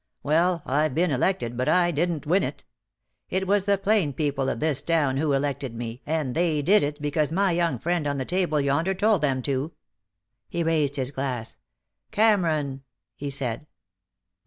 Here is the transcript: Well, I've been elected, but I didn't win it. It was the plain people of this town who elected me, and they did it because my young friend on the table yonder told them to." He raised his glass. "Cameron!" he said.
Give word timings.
Well, 0.23 0.63
I've 0.65 0.95
been 0.95 1.11
elected, 1.11 1.55
but 1.55 1.69
I 1.69 1.91
didn't 1.91 2.25
win 2.25 2.41
it. 2.41 2.63
It 3.29 3.45
was 3.45 3.65
the 3.65 3.77
plain 3.77 4.13
people 4.13 4.49
of 4.49 4.59
this 4.59 4.81
town 4.81 5.17
who 5.17 5.33
elected 5.33 5.75
me, 5.75 6.01
and 6.07 6.33
they 6.33 6.63
did 6.63 6.81
it 6.81 6.99
because 6.99 7.31
my 7.31 7.51
young 7.51 7.77
friend 7.77 8.07
on 8.07 8.17
the 8.17 8.25
table 8.25 8.59
yonder 8.59 8.95
told 8.95 9.21
them 9.21 9.43
to." 9.43 9.73
He 10.49 10.63
raised 10.63 10.95
his 10.95 11.11
glass. 11.11 11.57
"Cameron!" 12.09 12.81
he 13.13 13.29
said. 13.29 13.67